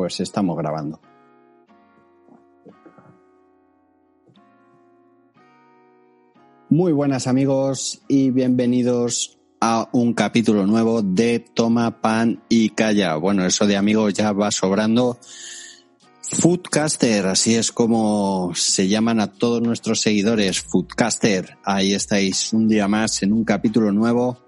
Pues 0.00 0.18
estamos 0.20 0.56
grabando. 0.56 0.98
Muy 6.70 6.92
buenas 6.92 7.26
amigos 7.26 8.00
y 8.08 8.30
bienvenidos 8.30 9.36
a 9.60 9.90
un 9.92 10.14
capítulo 10.14 10.66
nuevo 10.66 11.02
de 11.02 11.40
Toma 11.40 12.00
Pan 12.00 12.42
y 12.48 12.70
Calla. 12.70 13.16
Bueno, 13.16 13.44
eso 13.44 13.66
de 13.66 13.76
amigos 13.76 14.14
ya 14.14 14.32
va 14.32 14.50
sobrando. 14.50 15.18
Foodcaster, 16.22 17.26
así 17.26 17.56
es 17.56 17.70
como 17.70 18.52
se 18.54 18.88
llaman 18.88 19.20
a 19.20 19.30
todos 19.30 19.60
nuestros 19.60 20.00
seguidores. 20.00 20.62
Foodcaster, 20.62 21.58
ahí 21.62 21.92
estáis 21.92 22.54
un 22.54 22.68
día 22.68 22.88
más 22.88 23.22
en 23.22 23.34
un 23.34 23.44
capítulo 23.44 23.92
nuevo 23.92 24.38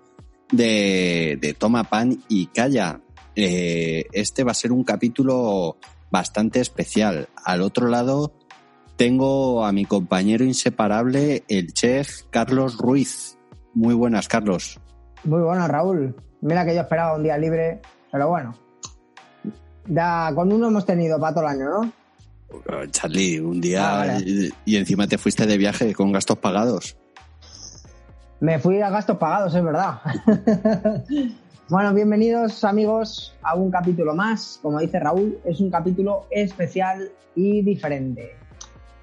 de, 0.50 1.36
de 1.38 1.52
Toma 1.52 1.84
Pan 1.84 2.22
y 2.30 2.46
Calla. 2.46 3.02
Eh, 3.36 4.06
este 4.12 4.44
va 4.44 4.50
a 4.52 4.54
ser 4.54 4.72
un 4.72 4.84
capítulo 4.84 5.76
bastante 6.10 6.60
especial. 6.60 7.28
Al 7.44 7.62
otro 7.62 7.88
lado 7.88 8.32
tengo 8.96 9.64
a 9.64 9.72
mi 9.72 9.84
compañero 9.84 10.44
inseparable, 10.44 11.44
el 11.48 11.72
chef 11.72 12.22
Carlos 12.30 12.76
Ruiz. 12.78 13.38
Muy 13.74 13.94
buenas, 13.94 14.28
Carlos. 14.28 14.78
Muy 15.24 15.40
buenas, 15.40 15.68
Raúl. 15.68 16.14
Mira 16.42 16.64
que 16.66 16.74
yo 16.74 16.82
esperaba 16.82 17.16
un 17.16 17.22
día 17.22 17.38
libre, 17.38 17.80
pero 18.10 18.28
bueno. 18.28 18.54
Ya 19.86 20.30
con 20.34 20.52
uno 20.52 20.68
hemos 20.68 20.84
tenido 20.86 21.18
para 21.18 21.34
todo 21.34 21.44
el 21.44 21.50
año, 21.50 21.64
¿no? 21.70 21.92
Charlie, 22.90 23.40
un 23.40 23.60
día 23.60 23.94
Ah, 23.94 24.06
vale. 24.06 24.24
y, 24.26 24.50
y 24.66 24.76
encima 24.76 25.06
te 25.06 25.16
fuiste 25.16 25.46
de 25.46 25.56
viaje 25.56 25.94
con 25.94 26.12
gastos 26.12 26.36
pagados. 26.38 26.96
Me 28.42 28.58
fui 28.58 28.80
a 28.80 28.90
gastos 28.90 29.18
pagados, 29.18 29.54
es 29.54 29.62
verdad. 29.62 30.00
bueno, 31.68 31.94
bienvenidos 31.94 32.64
amigos 32.64 33.36
a 33.40 33.54
un 33.54 33.70
capítulo 33.70 34.16
más. 34.16 34.58
Como 34.60 34.80
dice 34.80 34.98
Raúl, 34.98 35.38
es 35.44 35.60
un 35.60 35.70
capítulo 35.70 36.26
especial 36.28 37.12
y 37.36 37.62
diferente. 37.62 38.34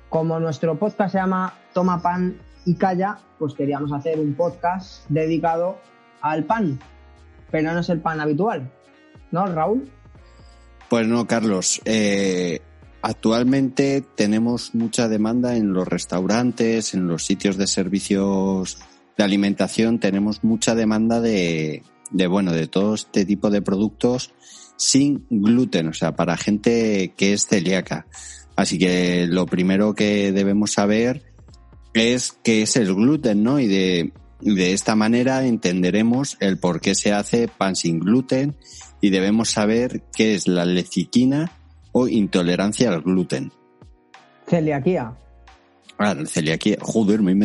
Como 0.09 0.41
nuestro 0.41 0.77
podcast 0.77 1.13
se 1.13 1.19
llama 1.19 1.53
Toma 1.73 2.01
pan 2.01 2.37
y 2.65 2.75
calla, 2.75 3.17
pues 3.37 3.53
queríamos 3.53 3.93
hacer 3.93 4.19
un 4.19 4.33
podcast 4.33 5.05
dedicado 5.07 5.77
al 6.19 6.43
pan. 6.43 6.77
Pero 7.49 7.71
no 7.71 7.79
es 7.79 7.87
el 7.87 8.01
pan 8.01 8.19
habitual. 8.19 8.69
¿No, 9.31 9.45
Raúl? 9.45 9.89
Pues 10.89 11.07
no, 11.07 11.25
Carlos. 11.27 11.79
Eh, 11.85 12.59
actualmente 13.01 14.03
tenemos 14.15 14.75
mucha 14.75 15.07
demanda 15.07 15.55
en 15.55 15.71
los 15.71 15.87
restaurantes, 15.87 16.93
en 16.93 17.07
los 17.07 17.23
sitios 17.23 17.55
de 17.55 17.67
servicios 17.67 18.79
de 19.19 19.25
alimentación. 19.25 19.99
Tenemos 19.99 20.45
mucha 20.45 20.75
demanda 20.75 21.19
de, 21.19 21.83
de 22.09 22.27
bueno, 22.27 22.53
de 22.53 22.67
todo 22.67 22.95
este 22.95 23.25
tipo 23.25 23.49
de 23.49 23.61
productos 23.61 24.33
sin 24.77 25.25
gluten, 25.29 25.89
o 25.89 25.93
sea, 25.93 26.15
para 26.15 26.37
gente 26.37 27.13
que 27.17 27.33
es 27.33 27.45
celíaca. 27.45 28.07
Así 28.55 28.79
que 28.79 29.27
lo 29.27 29.45
primero 29.45 29.93
que 29.93 30.31
debemos 30.31 30.71
saber 30.71 31.33
es 31.93 32.31
qué 32.43 32.61
es 32.61 32.77
el 32.77 32.95
gluten, 32.95 33.43
¿no? 33.43 33.59
Y 33.59 33.67
de, 33.67 34.13
de 34.39 34.71
esta 34.71 34.95
manera 34.95 35.45
entenderemos 35.45 36.37
el 36.39 36.57
por 36.57 36.79
qué 36.79 36.95
se 36.95 37.11
hace 37.11 37.49
pan 37.49 37.75
sin 37.75 37.99
gluten 37.99 38.55
y 39.01 39.09
debemos 39.09 39.49
saber 39.49 40.01
qué 40.15 40.33
es 40.33 40.47
la 40.47 40.63
lecitina 40.63 41.51
o 41.91 42.07
intolerancia 42.07 42.87
al 42.87 43.01
gluten. 43.01 43.51
Celiaquía. 44.47 45.13
Ah, 45.97 46.15
celiaquía. 46.25 46.77
Joder, 46.79 47.21
me 47.21 47.33